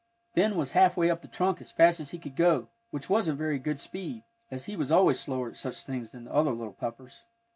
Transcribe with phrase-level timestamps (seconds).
[0.33, 3.59] Ben was halfway up the trunk as fast as he could go, which wasn't very
[3.59, 7.25] good speed, as he was always slower at such things than the other little Peppers.